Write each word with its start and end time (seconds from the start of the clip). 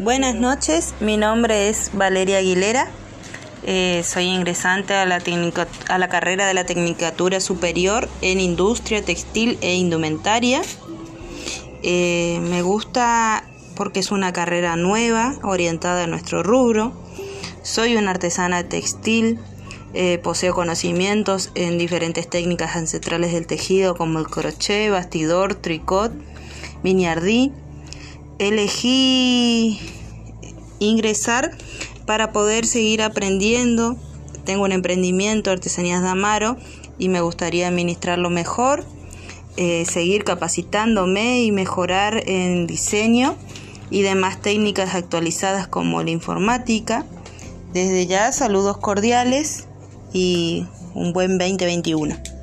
Buenas 0.00 0.34
noches, 0.34 0.94
mi 1.00 1.16
nombre 1.16 1.68
es 1.68 1.90
Valeria 1.92 2.38
Aguilera. 2.38 2.88
Eh, 3.64 4.02
soy 4.04 4.24
ingresante 4.24 4.94
a 4.94 5.04
la, 5.04 6.08
carrera 6.08 6.46
de 6.46 6.54
la 6.54 6.64
Tecnicatura 6.64 7.40
Superior 7.40 8.08
en 8.22 8.40
Industria 8.40 9.04
Textil 9.04 9.58
e 9.60 9.74
Indumentaria. 9.74 10.62
Eh, 11.82 12.38
me 12.42 12.62
gusta 12.62 13.44
porque 13.74 14.00
es 14.00 14.12
una 14.12 14.32
carrera 14.32 14.76
nueva, 14.76 15.34
orientada 15.42 16.04
a 16.04 16.06
nuestro 16.06 16.42
rubro. 16.42 16.92
Soy 17.62 17.96
una 17.96 18.12
artesana 18.12 18.66
textil, 18.68 19.38
eh, 19.92 20.18
poseo 20.22 20.54
conocimientos 20.54 21.50
en 21.54 21.76
diferentes 21.76 22.30
técnicas 22.30 22.76
ancestrales 22.76 23.32
del 23.32 23.46
tejido 23.46 23.94
como 23.94 24.20
el 24.20 24.26
crochet, 24.26 24.90
bastidor, 24.90 25.54
tricot, 25.54 26.12
miniardí. 26.82 27.52
Elegí 28.38 29.80
ingresar 30.78 31.56
para 32.06 32.32
poder 32.32 32.66
seguir 32.66 33.02
aprendiendo. 33.02 33.96
Tengo 34.44 34.64
un 34.64 34.72
emprendimiento, 34.72 35.50
Artesanías 35.50 36.02
de 36.02 36.08
Amaro, 36.08 36.56
y 36.98 37.08
me 37.08 37.20
gustaría 37.20 37.68
administrarlo 37.68 38.30
mejor, 38.30 38.84
eh, 39.56 39.84
seguir 39.86 40.24
capacitándome 40.24 41.42
y 41.42 41.52
mejorar 41.52 42.22
en 42.26 42.66
diseño 42.66 43.36
y 43.90 44.02
demás 44.02 44.40
técnicas 44.40 44.94
actualizadas 44.94 45.66
como 45.66 46.02
la 46.02 46.10
informática. 46.10 47.04
Desde 47.72 48.06
ya, 48.06 48.32
saludos 48.32 48.78
cordiales 48.78 49.66
y 50.12 50.66
un 50.94 51.12
buen 51.12 51.38
2021. 51.38 52.35